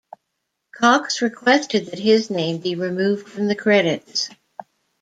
Cox 0.75 1.21
requested 1.21 1.85
that 1.85 1.99
his 1.99 2.31
name 2.31 2.57
be 2.59 2.73
removed 2.73 3.27
from 3.29 3.45
the 3.45 3.55
credits. 3.55 4.29